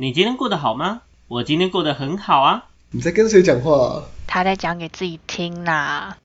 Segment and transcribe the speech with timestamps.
[0.00, 1.02] 你今天过得好吗？
[1.28, 2.70] 我今天过得很好啊。
[2.90, 4.02] 你在跟谁讲话、啊？
[4.26, 6.16] 他在讲给自己听啦。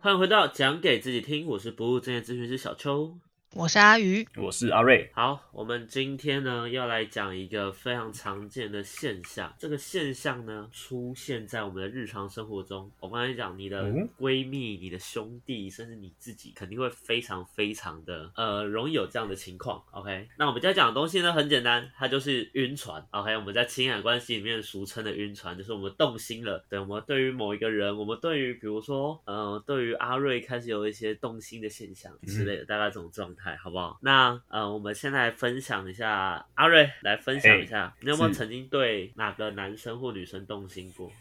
[0.00, 3.14] 欢迎回到讲给自己听，我是不务正业咨询师小邱。
[3.56, 5.10] 我是阿鱼，我是阿瑞。
[5.12, 9.52] 好，我们今天呢要来讲一个非常常见的现象。
[9.58, 12.88] 这个现象呢出现在我们的日常生活中。
[13.00, 19.82] 我刚才讲，你的嗯闺蜜、你的兄弟，甚至你自己，肯定会非常非常的呃容易有这样的情况。
[19.90, 23.04] OK，那我们今天讲的东西呢很简单，它就是晕船。
[23.10, 26.64] OK，我们在情感关系里面俗称的晕船，就是我们动心了。
[26.70, 33.98] 对，我们对于某一个人，我们对于比如说呃对于阿瑞开始有一些动心的现象之类的，大概这种状态，好不好？
[34.02, 41.10] 那呃，我们先来分享一下，阿瑞来分享一下，你有没有曾经对哪个男生或女生动心过？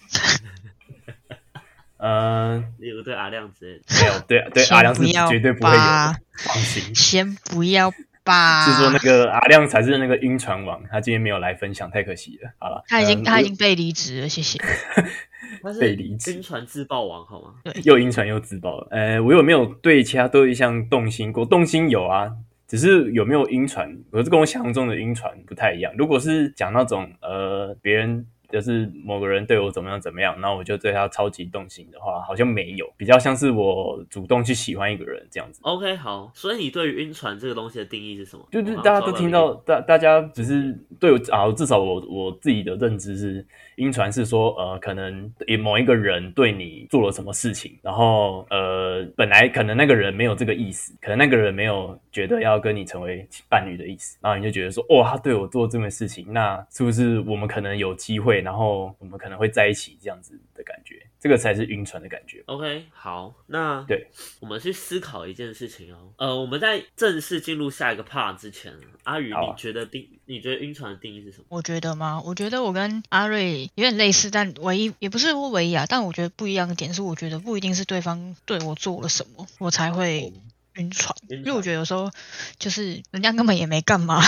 [1.97, 3.83] 呃，例如对阿亮之类的。
[3.89, 6.95] 没有，对对，阿亮是不要绝对不会有放心。
[6.95, 7.91] 先不要
[8.23, 8.63] 吧。
[8.66, 12.51] 是说那个阿亮才是那个晕船王，他今天没有来分享，太可惜了。
[12.57, 14.57] 好了，他已经、嗯他已经被离职了，谢谢。
[15.63, 17.53] 他是被离职晕船自爆王好吗？
[17.83, 18.87] 又晕船又自爆了。
[18.91, 21.45] 呃，我有没有对其他对象动心过？
[21.45, 22.31] 动心有啊，
[22.67, 25.93] 只是有没有晕船，我是跟我想象中的晕船不太一样。
[25.97, 28.25] 如果是讲那种呃别人。
[28.52, 35.59] 就是某个人对我怎么样怎么样，然后我就对他超级动心的话，好像没有，比较像是我主动去喜欢一个人这样子。
[35.64, 38.45] OK，好，所以你对于晕船这个东西的定义是什么？
[38.52, 62.43] 就是大家都听到大大家只是对我啊，至少我我自己的认知是，晕船是说呃，可能某一个人对你做了什么事情，然后呃，本来可能那个人没有这个意思，可能那个人没有觉得要跟你成为伴侣的意思，然后你就觉得说，哦，他对我做这么事情，那是不是我们可能有机会，然后我们可能会在一起这样子的感觉，这个才是晕船的感觉。
[62.45, 64.07] OK，好，那对，
[64.39, 66.13] 我们去思考一件事情哦。
[66.17, 68.73] 呃，我们在正式进入下一个 part 之前，
[69.03, 70.07] 阿宇，啊你觉得定？
[70.25, 71.45] 你觉得晕船的定义是什么？
[71.49, 72.22] 我觉得吗？
[72.23, 80.31] 我觉得我跟阿瑞有点类似，但唯一也不是说唯一啊，但我觉得不一样的点是，我觉得不一定是对方对我做了什么，我才会
[80.79, 81.16] 晕船。
[81.29, 82.09] 因为我觉得有时候
[82.57, 84.19] 就是人家根本也没干嘛。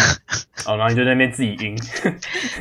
[0.66, 1.76] 哦，然后你就在那边自己晕，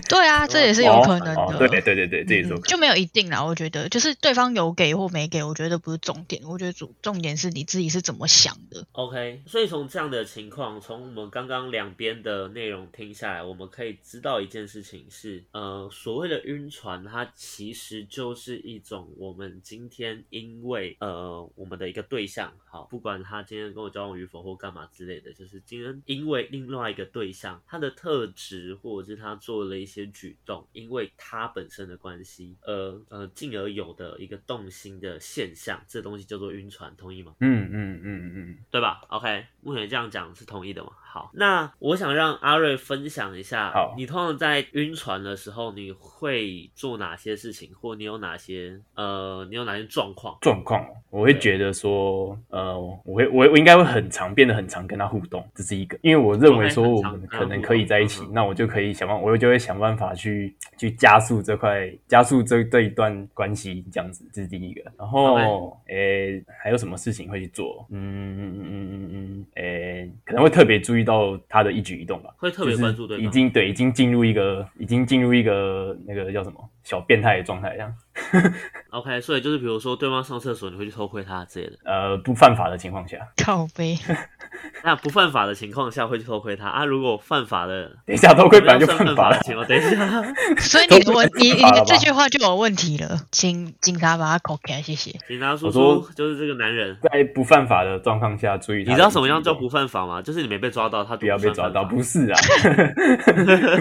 [0.09, 1.41] 对啊， 这也是有可能的。
[1.41, 2.61] 哦哦对对对对，这也是有可能。
[2.61, 3.45] 嗯就没有一定啦。
[3.45, 6.43] 我觉得就是对方有给或没给，我觉得不是重点。
[6.45, 8.87] 我觉得主重点是你自己是怎么想的。
[8.93, 37.35] OK，所以从这样的情况，从我们刚刚两边的内容听下来，我们可以知道一件事情是，呃，所谓的晕船，它其实就是一种我们今天因为呃我们的一个对象，好，不管他今天跟我交往与否或干嘛之类的，就是今天因为另外一个对象他的特质或者是他做了一些举动，因为他本身的关系，呃呃，进而有的一个动心的现象，这东西叫做晕船，同意吗？
[37.41, 40.93] 嗯嗯嗯嗯，对吧？OK，目前这样讲是同意的嘛？
[41.13, 50.39] 好，那我想让阿瑞分享一下好，你通常在晕船的时候，你会做哪些事情，或你有哪些呃，你有哪些状况？
[50.41, 64.81] 状况，我会觉得说，呃，我会我我应该会很常变得很常跟他互动，这是一个，因为我认为说我们可能可以在一起那我就可以想办，我就会想办法去去加速这块，加速这这一段关系，这样子，这是第一个。
[64.97, 67.85] 然后，诶，还有什么事情会去做？
[67.91, 72.31] 嗯嗯嗯嗯嗯嗯，诶，可能会特别注意到他的一举一动吧。
[72.37, 73.31] 会特别关注对就是已。
[73.33, 77.95] 经对，已经进入一个，已经进入一个那个叫什么小变态的状态，这样。
[78.91, 81.77] OK，所以就是比如说对方上厕所，你会去偷窥他之类的。
[81.85, 83.97] 呃，不犯法的情况下， 靠背，
[84.85, 86.85] 那不犯法的情况下会去偷窥他啊？
[86.85, 89.45] 如果犯法的，等一下偷窥本来就算犯法了犯的。
[89.45, 95.13] 情况，等一下，所以你的问你你的这句话就有问题了，请警察把他扣起来，谢谢。
[95.29, 96.99] 警察叔叔就是这个男人。
[97.03, 100.21] 在不犯法的状况下注意你知道什么样叫不犯法吗？
[100.21, 101.85] 就是你没被抓到，他就不要被抓到？
[101.85, 102.39] 不是啊，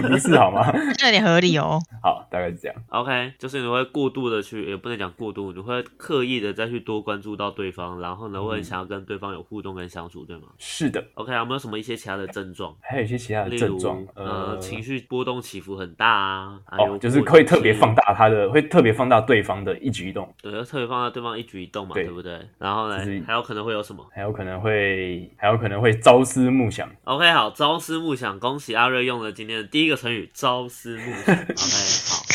[0.08, 0.72] 不是好吗？
[0.96, 1.78] 这有点合理哦。
[2.02, 2.76] 好，大概是这样。
[2.90, 12.76] OK，就是你会过度的去，也不能讲过度，你会刻意的再去多关注到对方，然后呢，会很想要跟对方有互动跟相处，对吗是的，？OK，有没有什么一些其他的症状？
[12.80, 22.40] 还有一些其他的症状，呃，情绪波动起伏很大啊，还有哦，就是会特别放大他的，会特别放大对方的一举一动，对，特别放大对方一举一动嘛，对对不对？
[22.58, 26.90] 然后呢就是，还有可能会有什么还有可能会，还有可能会朝思暮想。
[27.04, 31.34] ？OK，好，朝思暮想，恭喜阿瑞用了今天的第一个成语“朝思暮想”。
[31.38, 31.46] OK，
[32.08, 32.29] 好。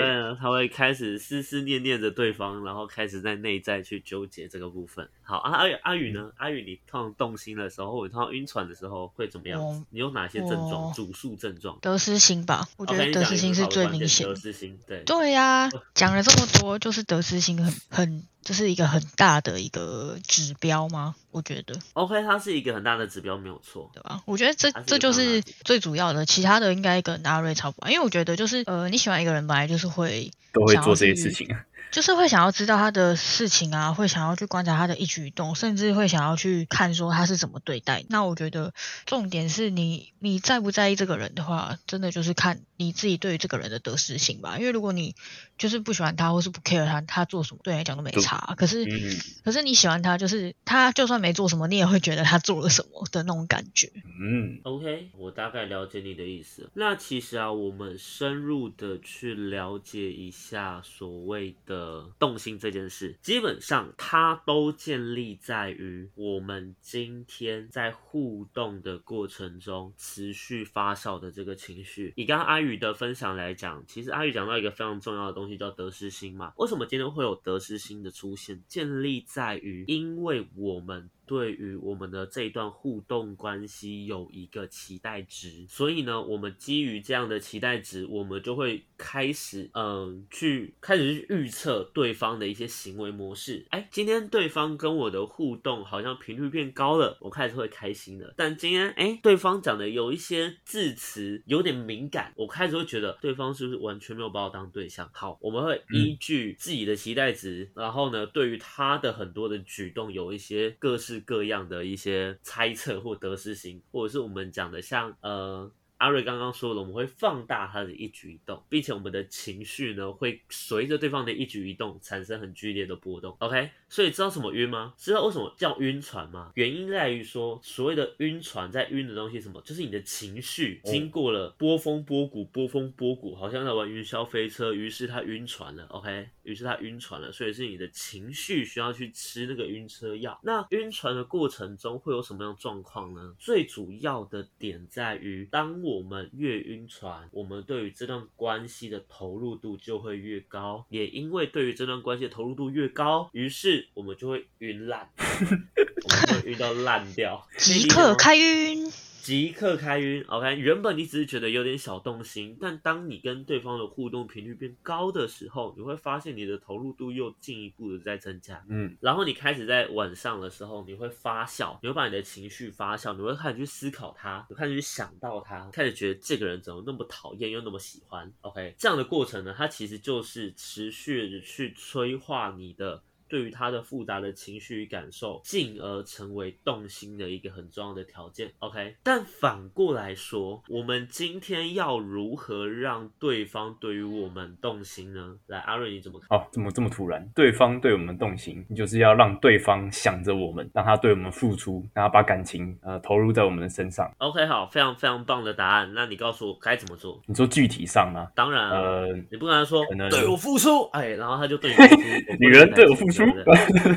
[0.00, 5.08] 对啊，他会开始思思念念着对方，然后开始在内在去纠结这个部分。
[5.32, 6.30] 好，啊、阿宇阿宇呢？
[6.36, 9.82] 阿宇，你通常动心的时候，或者通常晕船的时候会怎么样我？
[9.88, 10.88] 你有哪些症状？
[10.88, 11.78] 我主诉症状？
[11.80, 14.34] 得失心吧，我觉 OK，得得失心是最好的观点明显的。
[14.34, 15.02] 得失心，对。
[15.04, 21.14] 对呀、讲了这么多，就是得失心很很这是一个很大的一个指标吗？
[21.30, 23.90] 我觉得，OK，它是一个很大的指标，没有错。
[23.94, 24.20] 对吧？
[24.26, 31.48] 我觉得这它是一这就是最主要的，其他的应该跟阿瑞差不多，因为我觉得就是呃，你喜欢一个人本来就是会都会想要做这些事情。
[31.92, 38.04] 就是会想要知道他的事情啊，会想要去观察他的一举一动，甚至会想要去看说他是怎么对待。
[38.08, 38.72] 那我觉得
[39.04, 44.58] 重点是你你在不在意这个人的话，真的就是看你自己对于这个人的得失心吧。
[44.58, 45.14] 因为如果你
[45.56, 48.54] 就是不喜欢他，或是不 care 他，他做什么对你来讲都没差。
[48.56, 53.90] 可是、嗯可是你喜欢他，就是他就算没做什么，你也会觉得他做了什么的那种感觉。
[54.20, 56.70] 嗯，OK，我大概了解你的意思。
[56.74, 72.12] 那其实啊，我们深入的去了解一下所谓的动心这件事，基本上它都建立在于我们今天在互动的过程中持续发酵的这个情绪。
[72.16, 76.52] 你刚刚阿宇的分享来讲，其实阿宇讲到一个非常重要的东西，叫得失心嘛。
[76.56, 78.62] 为什么今天会有得失心的出现？
[78.68, 93.66] 建立在于，因为我们对于我们的这一段互动关系有一个期待值，所以呢，我们基于这样的期待值，我们就会开始，嗯，去开始去预测对方的一些行为模式。
[93.70, 98.34] 哎，今天对方跟我的互动好像频率变高了，我开始会开心的。
[98.36, 105.08] 但今天，哎，对方讲的有一些字词有点敏感，我开始会觉得对方是不是完全没有把我当对象？
[105.14, 115.72] 好，我们会依据自己的期待值，然后呢，对于他的很多的举动有一些各式各样的一些猜测或得失心，或者是我们讲的像呃。
[116.02, 123.36] 阿瑞刚刚说了，我们会放大他的一举一动，并且我们的情绪呢会随着对方的一举一动产生很剧烈的波动。
[123.38, 124.94] OK，所以知道什么晕吗？
[124.98, 126.50] 知道为什么叫晕船吗？
[126.56, 135.86] 原因在于说，所谓的晕船，在晕的东西什么，就是你的情绪经过了波峰波谷，波峰波谷，好像在玩云霄飞车，于是他晕船了。
[135.86, 140.36] OK，于是他晕船了，所以是你的情绪需要去吃那个晕车药。
[140.42, 143.36] 那晕船的过程中会有什么样状况呢？
[143.38, 150.86] 最主要的点在于，当我们越晕船，我们对于这段关系的投入度就会越高。
[150.88, 157.46] 也因为对于这段关系的投入度越高，于是我们就会晕烂， 我们会晕到烂掉。
[157.58, 158.90] 即刻开晕，
[159.22, 160.56] 即刻开晕，OK。
[160.56, 168.60] 原本你只是觉得有点小动心，但当你跟对方的互动频率变高的时候，你会发现你的投入度又进一步的在增加。
[168.68, 183.00] 嗯，然后你开始在晚上的时候，你会发酵，你会把你的情绪发酵，你会开始去思考他，你开始去想到他，开始觉得这个人怎么那么讨厌又那么喜欢，OK，这样的过程呢，它其实就是持续的去催化你的。
[183.32, 188.52] 对于他的复杂的情绪与感受，进而成为动心的一个很重要的条件。
[188.58, 195.34] OK，但反过来说，我们今天要如何让对方对于我们动心呢？
[195.46, 196.38] 来，阿瑞你怎么看？
[196.38, 197.26] 哦，怎么这么突然？
[197.34, 204.14] 对方对我们动心，你就是要让对方想着我们，让他对我们付出，让他把感情呃投入在我们的身上。
[204.18, 205.90] OK，好，非常非常棒的答案。
[205.94, 207.18] 那你告诉我该怎么做？
[207.26, 208.28] 你说具体上吗？
[208.34, 212.02] 当然啊，呃，你不跟他说对我付出，哎，然后他就对你付出。
[212.38, 213.50] 女人对我付出对不
[213.88, 213.96] 对，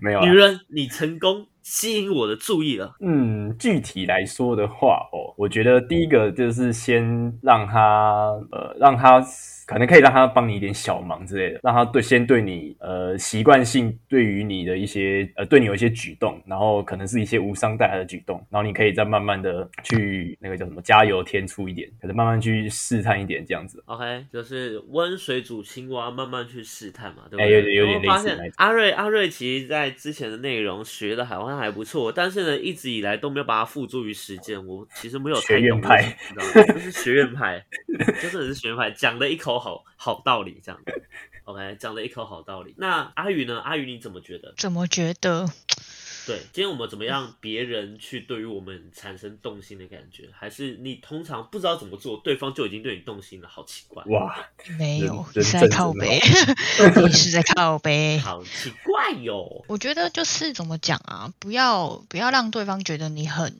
[0.00, 0.32] 没有啊女。
[0.34, 2.94] 人，你成功吸引我的注意了。
[3.00, 7.02] 嗯，具体来说的话，哦，我觉得第一个就是先
[7.42, 9.18] 让他，呃，让他
[9.66, 23.82] 可能可以让他帮你一点小忙之类的，让他对先对你，呃，习惯性对于你的一些，呃，对你有一些举动，然后可能是一些无伤大雅的举动，然后你可以再慢慢的去那个叫什么加油添醋一点，可能慢慢去试探一点这样子。
[23.86, 27.56] OK，就是温水煮青蛙，慢慢去试探嘛，对不哎对？
[27.56, 34.66] 有点有点然后发现类似阿瑞阿瑞其实在之前的内容学的好像还不错，但是呢，一直以来都没有把它付诸于实践。
[34.66, 36.72] 我其实没有太学院懂派你知道吗？
[36.74, 37.64] 就是学院派，
[38.20, 40.80] 就真的是学院派，讲的一口好好道理这样。
[41.44, 42.74] OK，讲的一口好道理。
[42.78, 43.60] 那阿宇呢？
[43.60, 44.54] 阿宇你怎么觉得？
[44.56, 45.46] 怎么觉得？
[46.26, 50.28] 对，今天我们怎么样别人去对于我们产生动心的感觉？
[50.32, 53.48] 还是你通常不知道怎么做，对方就已经对你动心了？
[53.48, 56.20] 好奇怪，哇，人没有，你是在靠背，
[57.06, 58.18] 你是在靠背。
[58.18, 59.64] 好奇怪哟。
[59.68, 63.56] 我觉得就是怎么讲啊，不要不要让对方觉得你很。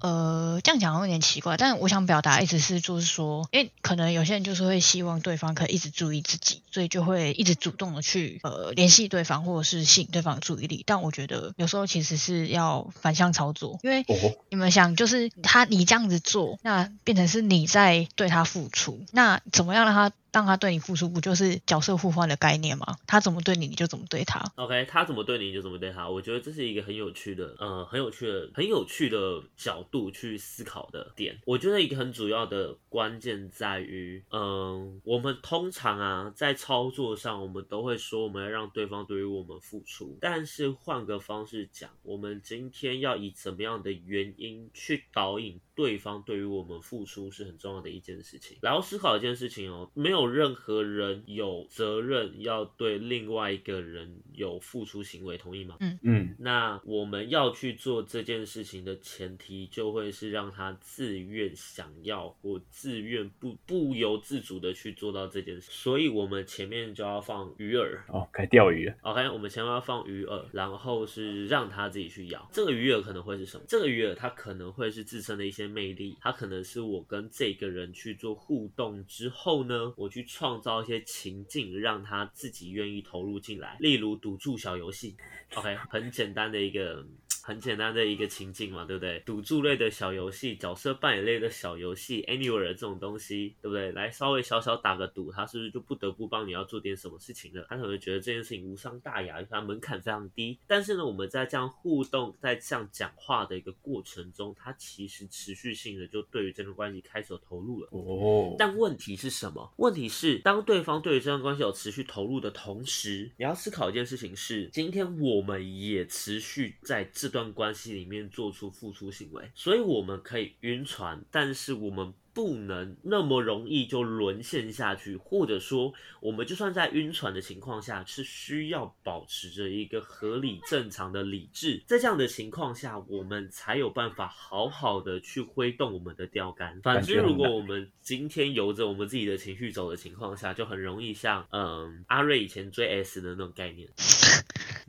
[0.00, 10.82] 呃，这样讲有点奇怪，但我想表达意思是，就是说，因为可能有些人就是会希望对方可以一直注意自己，所以就会一直主动的去呃联系对方，或者是吸引对方的注意力。
[10.86, 14.14] 但我觉得有时候其实是要反向操作，因为哦，
[14.48, 22.96] 你们想，就是他你这样子做，那变成是你在对他付出，那怎么样让他让他对你付出，不就是角色互换的概念吗？
[23.06, 24.40] 他怎么对你，你就怎么对他。
[24.56, 26.08] OK，他怎么对你，你就怎么对他。
[26.08, 31.38] 我觉得这是一个很有趣的，呃，很有趣的、很有趣的角度去思考的点。
[31.44, 48.58] 我觉得一个很主要的关键在于，嗯、我们通常啊，在操作上，我们都会说我们要让对方对于我们付出，但是换个方式讲，我们今天要以怎么样的原因去导引对方对于我们付出，是很重要的一件事情。
[48.60, 55.76] 然后思考一件事情哦，没有任何人有责任要对另外一个人有付出行为，同意吗？
[55.80, 65.70] 嗯嗯，那我们要去做这件事情的前提，就会是让他自愿想要或自愿不不由自主的去做到这件事。
[65.70, 68.94] 所以我们前面就要放鱼饵哦，该钓鱼了。
[69.02, 72.48] ，OK，我们前面要放鱼饵，然后是让他自己去咬。
[72.52, 73.64] 这个鱼饵可能会是什么？
[73.68, 85.16] 这个鱼饵它可能会是自身的一些魅力，它可能是我跟这个人去做互动之后呢，我去创造一些情境，让他自己愿意投入进来，例如赌注小游戏
[85.54, 87.06] ，OK，很简单的一个。
[87.42, 89.20] 很简单的一个情境嘛，对不对？
[89.20, 93.92] 赌注类的小游戏、角色扮演类的小游戏，anywhere 这种东西，对不对？
[93.92, 97.66] 来稍微小小打个赌，他是不是就不得不帮你要做点什么事情了？
[97.68, 100.58] 他可能觉得这件事情无伤大雅，因为它门槛非常低。
[100.66, 107.88] 但是呢，我们在这样互动、在这样讲话的一个过程中，他其实持续性的就对于这段关系开始有投入了。
[107.92, 109.72] 哦，但问题是什么？
[109.76, 122.12] 问题是当对方对于这段关系有持续投入的同时，你要思考一件事情是：今天我们也持续在这段关系里面做出付出行为，所以我们可以晕船，但是我们。
[122.32, 136.80] 不能那么容易就沦陷下去，或者说，我们就算在晕船的情况下，是需要保持着一个合理正常的理智，在这样的情况下，我们才有办法好好的去挥动我们的钓竿。
[136.82, 143.88] 反之，如果我们今天由着我们自己的情绪走的情况下，就很容易像嗯阿瑞以前追 S 的那种概念。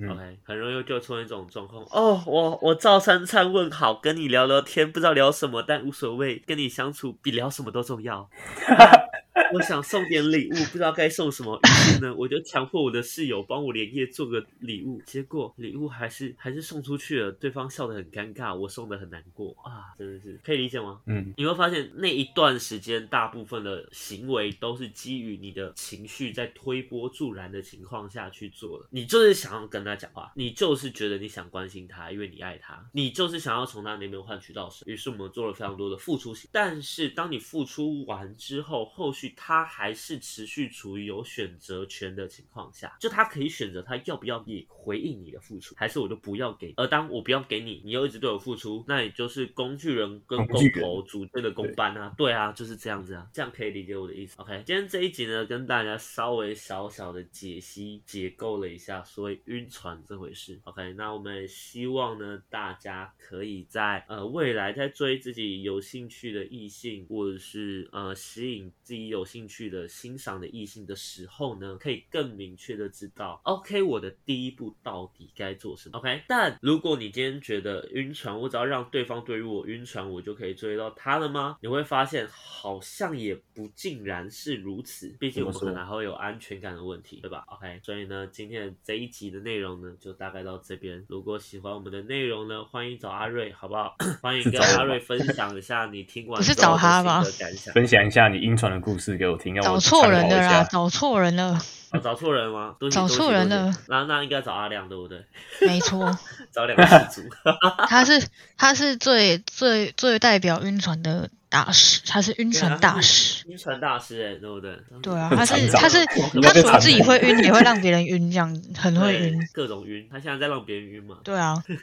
[0.01, 1.85] 嗯 OK，很容易就出现这种状况。
[1.91, 8.27] 哦，我我照三餐问好，跟你聊聊天，不知道聊什么，但无所谓，跟你相处比聊什么都重要。
[9.53, 21.01] 我想送点礼物，不知道该送什么，于是呢，我就强迫我的室友帮我连夜做个礼物，结果礼物还是还是送出去了，对方笑得很尴尬，我送的很难过啊，真的是可以理解吗？
[21.05, 28.85] 嗯，你会发现那一段时间，大部分的行为都是基于你的情绪在推波助澜的情况下去做的。
[28.89, 34.91] 你就是想要跟他讲话，你就是觉得你想关心他，因为你爱他，你就是想要从他那边换取到什么。
[34.91, 46.71] 于是我们做了非常多的付出型，但是当你付出完之后，后续他还是持续处于有选择权的情况下，就他可以选择他要不要你回应你的付出，还是我就不要给。
[46.77, 54.39] 而当我不要给你，你又一直对我付出，那也就是工具人跟工头组队的公班啊，对啊，就是这样子啊，这样可以理解我的意思。
[54.39, 60.59] OK，今天这一集呢，跟大家稍微小小的解析解构了一下所谓晕船这回事。
[60.65, 75.97] OK，那我们也希望呢，大家可以在呃未来在追自己有兴趣的异性，或者是呃吸引自己有兴趣的欣赏的异性的时候呢，可以更明确的知道，OK，我的第一步到底该做什么。
[75.99, 81.55] OK，但如果你今天觉得晕船，我只要让对方对于我晕船，我就可以追到他了吗？
[81.61, 91.01] 你会发现好像也不尽然是如此，毕竟我们可能还会有安全感的问题，对吧？OK，所以呢，今天的这一集的内容呢，就大概到这边。
[91.07, 93.95] 如果喜欢我们的内容呢，欢迎找阿瑞，好不好？
[94.21, 97.73] 欢迎跟阿瑞分享一下你听完不是找他吧的感想。
[97.73, 101.61] 分享一下你晕船的故事给我听，让我找错人了啦，找错人了，
[101.91, 102.73] 哦，找错人吗？
[102.89, 103.47] 找错人。
[103.47, 105.23] 了那那应该找阿亮，对不对？
[105.67, 106.17] 没错，
[106.51, 107.29] 找两个失主。
[107.87, 113.43] 他是他是最最最代表晕船的大师，他是晕船大师。
[113.47, 114.75] 晕船大师哎，对不对？
[115.03, 119.39] 对啊，他是他是他除了自己会晕，也会让别人晕，这样很会晕。
[119.53, 120.07] 各种晕。
[120.11, 121.17] 他现在在让别人晕嘛？
[121.23, 121.77] 对啊，对，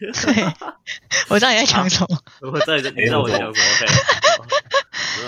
[1.29, 2.19] 我知道你在讲什么。
[2.41, 4.45] 我知道你在你知道我在讲什么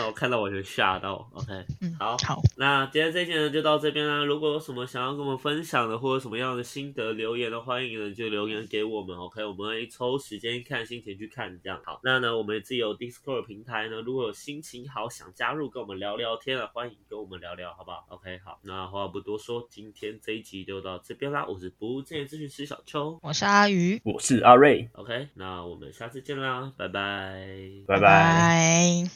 [0.07, 1.29] 我看到我就吓到。
[1.33, 4.25] OK，嗯，好好，那今天这一期呢就到这边啦。
[4.25, 9.17] 如果有什么想要跟我们分享的，或者什么样的心得留言的，欢迎呢就留言给我们。
[9.17, 12.01] OK，我们会抽时间看心情去看，这样好。
[12.03, 21.47] 那呢，我们自己有 Discord 平台呢，如果有心情好想加入跟我们聊聊天啊，欢迎跟我们聊聊，好不好？OK，好，那话不多说，今天这一集就到这边啦。
[21.47, 23.19] 我是不务正业咨询师小邱。
[23.23, 27.47] 我是阿鱼，我是阿瑞，OK，那我们下次见啦，拜拜。
[27.87, 28.01] 拜拜。
[28.01, 29.11] 拜